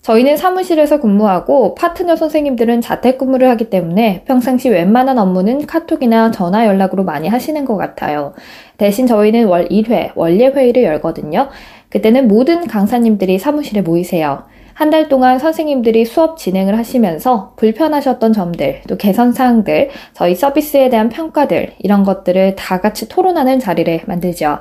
저희는 0.00 0.36
사무실에서 0.36 0.98
근무하고 0.98 1.76
파트너 1.76 2.16
선생님들은 2.16 2.80
자택근무를 2.80 3.48
하기 3.50 3.70
때문에 3.70 4.24
평상시 4.26 4.68
웬만한 4.70 5.18
업무는 5.18 5.64
카톡이나 5.64 6.32
전화 6.32 6.66
연락으로 6.66 7.04
많이 7.04 7.28
하시는 7.28 7.64
것 7.64 7.76
같아요. 7.76 8.34
대신 8.76 9.06
저희는 9.06 9.46
월 9.46 9.68
1회 9.68 10.16
원례 10.16 10.48
회의를 10.48 10.82
열거든요. 10.82 11.48
그때는 11.90 12.26
모든 12.26 12.66
강사님들이 12.66 13.38
사무실에 13.38 13.82
모이세요. 13.82 14.42
한 14.74 14.90
달 14.90 15.08
동안 15.08 15.38
선생님들이 15.38 16.04
수업 16.04 16.36
진행을 16.36 16.76
하시면서 16.76 17.54
불편하셨던 17.56 18.32
점들, 18.32 18.82
또 18.88 18.96
개선 18.96 19.32
사항들, 19.32 19.90
저희 20.12 20.34
서비스에 20.34 20.90
대한 20.90 21.08
평가들, 21.08 21.74
이런 21.78 22.04
것들을 22.04 22.56
다 22.56 22.80
같이 22.80 23.08
토론하는 23.08 23.58
자리를 23.58 24.02
만들죠. 24.06 24.58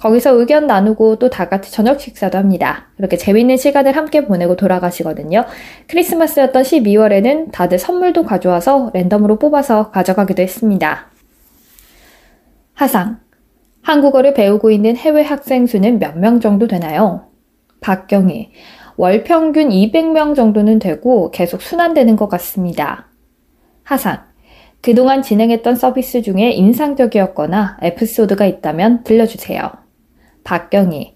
거기서 0.00 0.34
의견 0.38 0.66
나누고 0.66 1.16
또 1.16 1.28
다 1.28 1.48
같이 1.48 1.72
저녁 1.72 2.00
식사도 2.00 2.38
합니다. 2.38 2.88
이렇게 2.98 3.16
재밌는 3.16 3.56
시간을 3.56 3.96
함께 3.96 4.24
보내고 4.26 4.56
돌아가시거든요. 4.56 5.44
크리스마스였던 5.88 6.62
12월에는 6.62 7.52
다들 7.52 7.78
선물도 7.78 8.24
가져와서 8.24 8.90
랜덤으로 8.94 9.38
뽑아서 9.38 9.90
가져가기도 9.90 10.42
했습니다. 10.42 11.08
하상. 12.74 13.18
한국어를 13.82 14.32
배우고 14.34 14.70
있는 14.70 14.96
해외 14.96 15.22
학생 15.22 15.66
수는 15.66 15.98
몇 15.98 16.16
명 16.16 16.40
정도 16.40 16.66
되나요? 16.66 17.26
박경희. 17.80 18.50
월 18.96 19.24
평균 19.24 19.70
200명 19.70 20.34
정도는 20.34 20.78
되고 20.78 21.30
계속 21.30 21.62
순환되는 21.62 22.16
것 22.16 22.28
같습니다. 22.28 23.08
하상. 23.82 24.22
그동안 24.80 25.22
진행했던 25.22 25.76
서비스 25.76 26.22
중에 26.22 26.50
인상적이었거나 26.50 27.78
에피소드가 27.82 28.46
있다면 28.46 29.02
들려주세요. 29.04 29.70
박경희. 30.44 31.13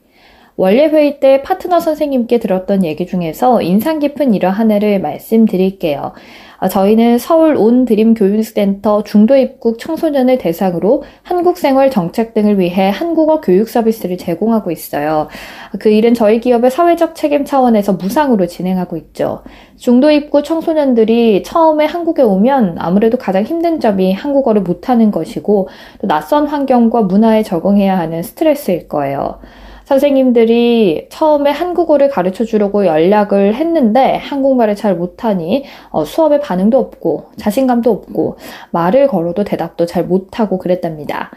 원래 0.60 0.86
회의 0.86 1.20
때 1.20 1.40
파트너 1.42 1.78
선생님께 1.78 2.40
들었던 2.40 2.84
얘기 2.84 3.06
중에서 3.06 3.62
인상 3.62 4.00
깊은 4.00 4.34
이러한 4.34 4.72
해를 4.72 4.98
말씀드릴게요. 5.00 6.14
아, 6.58 6.68
저희는 6.68 7.18
서울 7.18 7.54
온 7.54 7.84
드림 7.84 8.14
교육센터 8.14 9.04
중도 9.04 9.36
입국 9.36 9.78
청소년을 9.78 10.38
대상으로 10.38 11.04
한국 11.22 11.58
생활 11.58 11.92
정책 11.92 12.34
등을 12.34 12.58
위해 12.58 12.90
한국어 12.90 13.40
교육 13.40 13.68
서비스를 13.68 14.18
제공하고 14.18 14.72
있어요. 14.72 15.28
그 15.78 15.90
일은 15.90 16.14
저희 16.14 16.40
기업의 16.40 16.72
사회적 16.72 17.14
책임 17.14 17.44
차원에서 17.44 17.92
무상으로 17.92 18.48
진행하고 18.48 18.96
있죠. 18.96 19.44
중도 19.76 20.10
입국 20.10 20.42
청소년들이 20.42 21.44
처음에 21.44 21.86
한국에 21.86 22.22
오면 22.22 22.78
아무래도 22.80 23.16
가장 23.16 23.44
힘든 23.44 23.78
점이 23.78 24.12
한국어를 24.12 24.62
못하는 24.62 25.12
것이고 25.12 25.68
또 26.00 26.06
낯선 26.08 26.48
환경과 26.48 27.02
문화에 27.02 27.44
적응해야 27.44 27.96
하는 27.96 28.24
스트레스일 28.24 28.88
거예요. 28.88 29.38
선생님들이 29.88 31.06
처음에 31.08 31.50
한국어를 31.50 32.10
가르쳐 32.10 32.44
주려고 32.44 32.84
연락을 32.84 33.54
했는데 33.54 34.16
한국말을 34.16 34.76
잘 34.76 34.94
못하니 34.94 35.64
어, 35.88 36.04
수업에 36.04 36.40
반응도 36.40 36.78
없고 36.78 37.30
자신감도 37.38 37.90
없고 37.90 38.36
말을 38.70 39.06
걸어도 39.06 39.44
대답도 39.44 39.86
잘 39.86 40.04
못하고 40.04 40.58
그랬답니다. 40.58 41.30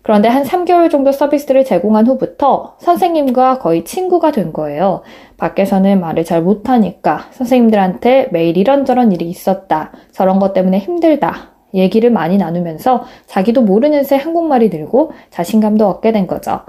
그런데 0.00 0.26
한 0.26 0.42
3개월 0.42 0.90
정도 0.90 1.12
서비스를 1.12 1.66
제공한 1.66 2.06
후부터 2.06 2.76
선생님과 2.78 3.58
거의 3.58 3.84
친구가 3.84 4.32
된 4.32 4.54
거예요. 4.54 5.02
밖에서는 5.36 6.00
말을 6.00 6.24
잘 6.24 6.40
못하니까 6.40 7.26
선생님들한테 7.32 8.30
매일 8.32 8.56
이런저런 8.56 9.12
일이 9.12 9.28
있었다. 9.28 9.92
저런 10.12 10.38
것 10.38 10.54
때문에 10.54 10.78
힘들다. 10.78 11.57
얘기를 11.74 12.10
많이 12.10 12.38
나누면서 12.38 13.04
자기도 13.26 13.62
모르는 13.62 14.04
새 14.04 14.16
한국말이 14.16 14.68
늘고 14.68 15.12
자신감도 15.30 15.86
얻게 15.86 16.12
된 16.12 16.26
거죠. 16.26 16.60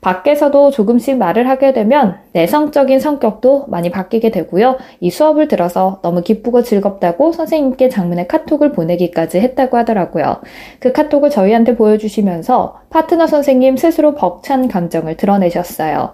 밖에서도 0.00 0.70
조금씩 0.70 1.16
말을 1.16 1.48
하게 1.48 1.72
되면 1.72 2.18
내성적인 2.32 3.00
성격도 3.00 3.66
많이 3.68 3.90
바뀌게 3.90 4.30
되고요. 4.30 4.78
이 5.00 5.10
수업을 5.10 5.48
들어서 5.48 5.98
너무 6.02 6.22
기쁘고 6.22 6.62
즐겁다고 6.62 7.32
선생님께 7.32 7.88
장문의 7.88 8.28
카톡을 8.28 8.72
보내기까지 8.72 9.40
했다고 9.40 9.76
하더라고요. 9.76 10.38
그 10.78 10.92
카톡을 10.92 11.30
저희한테 11.30 11.76
보여주시면서 11.76 12.80
파트너 12.90 13.26
선생님 13.26 13.76
스스로 13.76 14.14
벅찬 14.14 14.68
감정을 14.68 15.16
드러내셨어요. 15.16 16.12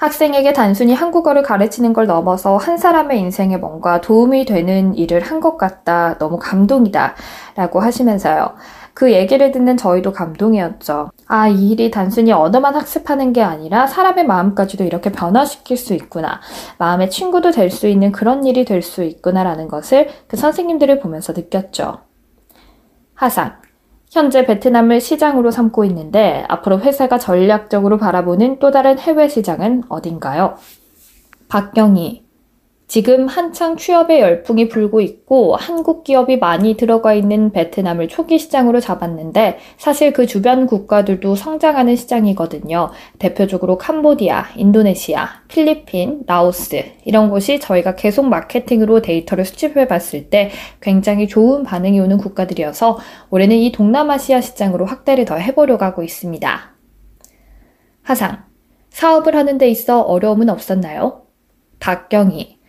학생에게 0.00 0.54
단순히 0.54 0.94
한국어를 0.94 1.42
가르치는 1.42 1.92
걸 1.92 2.06
넘어서 2.06 2.56
한 2.56 2.78
사람의 2.78 3.20
인생에 3.20 3.58
뭔가 3.58 4.00
도움이 4.00 4.46
되는 4.46 4.94
일을 4.94 5.20
한 5.20 5.40
것 5.40 5.56
같다. 5.58 6.16
너무 6.18 6.38
감동이다. 6.38 7.14
라고 7.56 7.80
하시면서요. 7.80 8.54
그 8.94 9.12
얘기를 9.12 9.52
듣는 9.52 9.76
저희도 9.76 10.12
감동이었죠. 10.12 11.10
아, 11.26 11.48
이 11.48 11.70
일이 11.70 11.90
단순히 11.90 12.32
언어만 12.32 12.74
학습하는 12.74 13.32
게 13.32 13.42
아니라 13.42 13.86
사람의 13.86 14.26
마음까지도 14.26 14.84
이렇게 14.84 15.12
변화시킬 15.12 15.76
수 15.76 15.94
있구나. 15.94 16.40
마음의 16.78 17.10
친구도 17.10 17.50
될 17.52 17.70
수 17.70 17.86
있는 17.86 18.10
그런 18.12 18.44
일이 18.46 18.64
될 18.64 18.82
수 18.82 19.02
있구나라는 19.04 19.68
것을 19.68 20.08
그 20.28 20.36
선생님들을 20.36 21.00
보면서 21.00 21.32
느꼈죠. 21.34 21.98
하상. 23.14 23.59
현재 24.10 24.44
베트남을 24.44 25.00
시장으로 25.00 25.52
삼고 25.52 25.84
있는데 25.84 26.44
앞으로 26.48 26.80
회사가 26.80 27.18
전략적으로 27.18 27.96
바라보는 27.96 28.58
또 28.58 28.72
다른 28.72 28.98
해외 28.98 29.28
시장은 29.28 29.84
어딘가요? 29.88 30.56
박경희. 31.48 32.29
지금 32.90 33.28
한창 33.28 33.76
취업의 33.76 34.20
열풍이 34.20 34.68
불고 34.68 35.00
있고 35.00 35.54
한국 35.54 36.02
기업이 36.02 36.38
많이 36.38 36.76
들어가 36.76 37.14
있는 37.14 37.52
베트남을 37.52 38.08
초기 38.08 38.36
시장으로 38.36 38.80
잡았는데 38.80 39.58
사실 39.76 40.12
그 40.12 40.26
주변 40.26 40.66
국가들도 40.66 41.36
성장하는 41.36 41.94
시장이거든요. 41.94 42.90
대표적으로 43.20 43.78
캄보디아, 43.78 44.46
인도네시아, 44.56 45.44
필리핀, 45.46 46.24
라오스 46.26 46.82
이런 47.04 47.30
곳이 47.30 47.60
저희가 47.60 47.94
계속 47.94 48.26
마케팅으로 48.26 49.02
데이터를 49.02 49.44
수집해 49.44 49.86
봤을 49.86 50.28
때 50.28 50.50
굉장히 50.80 51.28
좋은 51.28 51.62
반응이 51.62 52.00
오는 52.00 52.18
국가들이어서 52.18 52.98
올해는 53.30 53.54
이 53.54 53.70
동남아시아 53.70 54.40
시장으로 54.40 54.84
확대를 54.86 55.26
더 55.26 55.36
해보려고 55.36 55.84
하고 55.84 56.02
있습니다. 56.02 56.72
하상. 58.02 58.38
사업을 58.88 59.36
하는 59.36 59.58
데 59.58 59.68
있어 59.68 60.00
어려움은 60.00 60.48
없었나요? 60.48 61.22
박경희. 61.78 62.59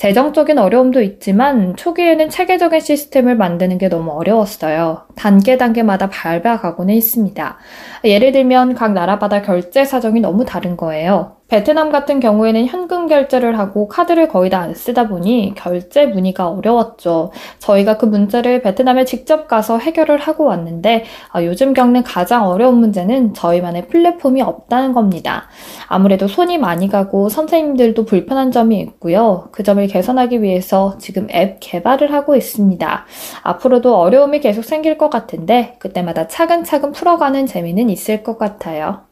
재정적인 0.00 0.56
어려움도 0.56 1.02
있지만 1.02 1.76
초기에는 1.76 2.30
체계적인 2.30 2.80
시스템을 2.80 3.36
만드는 3.36 3.76
게 3.76 3.90
너무 3.90 4.12
어려웠어요. 4.12 5.02
단계 5.14 5.58
단계마다 5.58 6.08
밟아가고는 6.08 6.94
있습니다. 6.94 7.58
예를 8.04 8.32
들면 8.32 8.76
각 8.76 8.94
나라마다 8.94 9.42
결제 9.42 9.84
사정이 9.84 10.22
너무 10.22 10.46
다른 10.46 10.78
거예요. 10.78 11.39
베트남 11.50 11.90
같은 11.90 12.20
경우에는 12.20 12.66
현금 12.66 13.08
결제를 13.08 13.58
하고 13.58 13.88
카드를 13.88 14.28
거의 14.28 14.48
다 14.48 14.60
안 14.60 14.74
쓰다 14.74 15.08
보니 15.08 15.54
결제 15.56 16.06
문의가 16.06 16.48
어려웠죠. 16.50 17.32
저희가 17.60 17.96
그 17.96 18.04
문제를 18.04 18.60
베트남에 18.60 19.06
직접 19.06 19.48
가서 19.48 19.78
해결을 19.78 20.18
하고 20.18 20.44
왔는데 20.44 21.04
아, 21.30 21.42
요즘 21.42 21.72
겪는 21.72 22.02
가장 22.02 22.46
어려운 22.46 22.76
문제는 22.76 23.32
저희만의 23.32 23.88
플랫폼이 23.88 24.42
없다는 24.42 24.92
겁니다. 24.92 25.48
아무래도 25.88 26.28
손이 26.28 26.58
많이 26.58 26.88
가고 26.88 27.30
선생님들도 27.30 28.04
불편한 28.04 28.52
점이 28.52 28.78
있고요. 28.80 29.48
그 29.50 29.62
점을 29.62 29.84
개선하기 29.86 30.42
위해서 30.42 30.98
지금 30.98 31.26
앱 31.32 31.56
개발을 31.60 32.12
하고 32.12 32.36
있습니다. 32.36 33.06
앞으로도 33.42 33.96
어려움이 33.96 34.40
계속 34.40 34.64
생길 34.64 34.98
것 34.98 35.08
같은데 35.08 35.76
그때마다 35.78 36.28
차근차근 36.28 36.92
풀어가는 36.92 37.46
재미는 37.46 37.88
있을 37.88 38.22
것 38.22 38.36
같아요. 38.36 39.04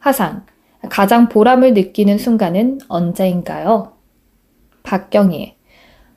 하상. 0.00 0.42
가장 0.88 1.28
보람을 1.28 1.74
느끼는 1.74 2.18
순간은 2.18 2.78
언제인가요? 2.88 3.92
박경희. 4.82 5.54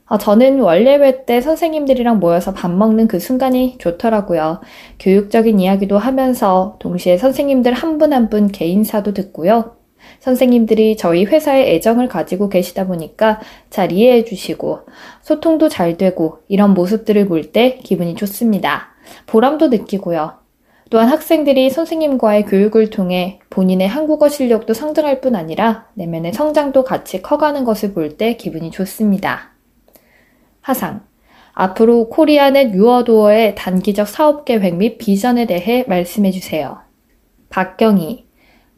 아, 0.05 0.17
저는 0.17 0.59
원래회 0.59 1.25
때 1.25 1.41
선생님들이랑 1.41 2.19
모여서 2.19 2.53
밥 2.53 2.69
먹는 2.71 3.07
그 3.07 3.19
순간이 3.19 3.77
좋더라고요. 3.79 4.61
교육적인 4.99 5.59
이야기도 5.59 5.97
하면서 5.97 6.77
동시에 6.79 7.17
선생님들 7.17 7.73
한 7.73 7.97
분 7.97 8.13
한 8.13 8.29
분 8.29 8.47
개인사도 8.47 9.13
듣고요. 9.13 9.75
선생님들이 10.19 10.97
저희 10.97 11.23
회사에 11.25 11.73
애정을 11.75 12.09
가지고 12.09 12.49
계시다 12.49 12.85
보니까 12.87 13.39
잘 13.69 13.91
이해해 13.91 14.25
주시고 14.25 14.81
소통도 15.21 15.69
잘 15.69 15.97
되고 15.97 16.39
이런 16.47 16.73
모습들을 16.73 17.27
볼 17.27 17.51
때 17.51 17.77
기분이 17.83 18.15
좋습니다. 18.15 18.89
보람도 19.27 19.67
느끼고요. 19.69 20.42
또한 20.89 21.07
학생들이 21.07 21.69
선생님과의 21.69 22.45
교육을 22.45 22.89
통해 22.89 23.39
본인의 23.49 23.87
한국어 23.87 24.29
실력도 24.29 24.73
성장할 24.73 25.21
뿐 25.21 25.35
아니라 25.35 25.87
내면의 25.95 26.33
성장도 26.33 26.83
같이 26.83 27.21
커가는 27.21 27.63
것을 27.63 27.93
볼 27.93 28.17
때 28.17 28.35
기분이 28.37 28.69
좋습니다. 28.71 29.53
하상. 30.61 31.01
앞으로 31.53 32.09
코리아넷 32.09 32.73
유어도어의 32.73 33.55
단기적 33.55 34.07
사업 34.07 34.45
계획 34.45 34.75
및 34.75 34.97
비전에 34.97 35.45
대해 35.45 35.85
말씀해 35.87 36.31
주세요. 36.31 36.79
박경희. 37.49 38.25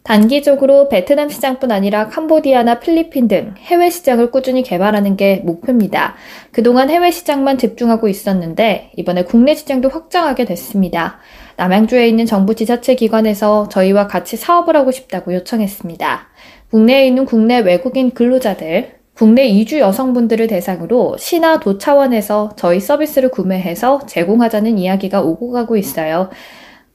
단기적으로 0.04 0.88
베트남 0.88 1.30
시장뿐 1.30 1.72
아니라 1.72 2.10
캄보디아나 2.10 2.80
필리핀 2.80 3.28
등 3.28 3.56
해외 3.58 3.90
시장을 3.90 4.30
꾸준히 4.30 4.62
개발하는 4.62 5.18
게 5.18 5.38
목표입니다. 5.44 6.14
그동안 6.52 6.92
해외 6.92 7.10
시장만 7.10 7.58
집중하고 7.58 8.08
있었는데 8.08 8.92
이번에 8.98 9.24
국내 9.24 9.56
시장도 9.56 9.90
확장하게 9.90 10.46
됐습니다. 10.46 11.18
남양주에 11.58 12.08
있는 12.08 12.26
정부 12.26 12.54
지자체 12.56 12.96
기관에서 12.96 13.70
저희와 13.70 14.08
같이 14.08 14.36
사업을 14.38 14.76
하고 14.76 14.92
싶다고 14.92 15.34
요청했습니다. 15.34 16.28
국내에 16.72 17.08
있는 17.08 17.26
국내 17.26 17.60
외국인 17.60 18.12
근로자들, 18.12 18.96
국내 19.14 19.46
이주 19.48 19.80
여성분들을 19.80 20.48
대상으로 20.48 21.16
시나 21.18 21.60
도 21.60 21.78
차원에서 21.78 22.52
저희 22.58 22.82
서비스를 22.82 23.30
구매해서 23.30 24.06
제공하자는 24.06 24.78
이야기가 24.78 25.22
오고 25.22 25.52
가고 25.52 25.78
있어요. 25.78 26.30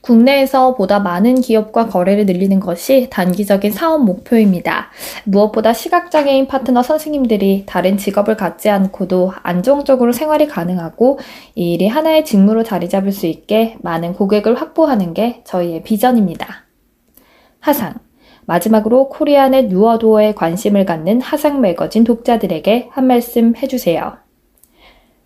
국내에서 0.01 0.75
보다 0.77 0.99
많은 0.99 1.41
기업과 1.43 1.89
거래를 1.89 2.25
늘리는 2.27 2.59
것이 2.59 3.09
단기적인 3.11 3.71
사업 3.71 4.05
목표입니다. 4.05 4.91
무엇보다 5.25 5.73
시각장애인 5.73 6.47
파트너 6.47 6.83
선생님들이 6.83 7.65
다른 7.67 7.99
직업을 7.99 8.37
갖지 8.37 8.71
않고도 8.71 9.33
안정적으로 9.43 10.13
생활이 10.13 10.47
가능하고 10.47 11.19
이 11.55 11.75
일이 11.75 11.87
하나의 11.87 12.25
직무로 12.25 12.63
자리 12.63 12.89
잡을 12.89 13.13
수 13.13 13.27
있게 13.27 13.77
많은 13.83 14.15
고객을 14.15 14.61
확보하는 14.61 15.13
게 15.13 15.43
저희의 15.45 15.83
비전입니다. 15.83 16.65
하상. 17.61 17.95
마지막으로 18.47 19.11
코리안의 19.11 19.69
뉴어도어에 19.69 20.35
관심을 20.35 20.85
갖는 20.85 21.21
하상 21.21 21.61
매거진 21.61 22.05
독자들에게 22.05 22.89
한 22.91 23.07
말씀 23.07 23.55
해주세요. 23.55 24.17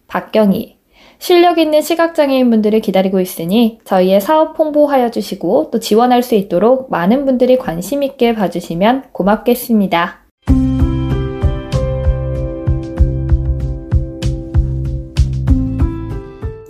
박경희. 0.09 0.84
실력 1.19 1.59
있는 1.59 1.81
시각장애인분들을 1.83 2.81
기다리고 2.81 3.21
있으니 3.21 3.79
저희의 3.85 4.21
사업 4.21 4.59
홍보하여 4.59 5.11
주시고 5.11 5.71
또 5.71 5.81
지원할 5.81 6.23
수 6.23 6.35
있도록 6.35 6.91
많은 6.91 7.25
분들이 7.25 7.57
관심 7.57 8.03
있게 8.03 8.35
봐주시면 8.35 9.05
고맙겠습니다. 9.13 10.25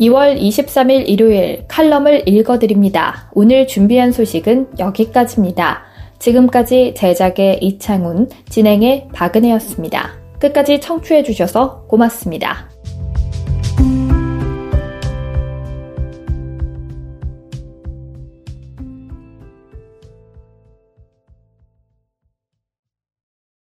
2월 0.04 0.38
23일 0.38 1.09
일요일 1.09 1.64
칼럼을 1.68 2.28
읽어드립니다. 2.28 3.30
오늘 3.33 3.66
준비한 3.66 4.12
소식은 4.12 4.78
여기까지입니다. 4.78 5.85
지금까지 6.18 6.94
제작의 6.96 7.59
이창훈, 7.62 8.28
진행의 8.48 9.09
박은혜였습니다. 9.12 10.12
끝까지 10.38 10.80
청취해주셔서 10.80 11.87
고맙습니다. 11.88 12.73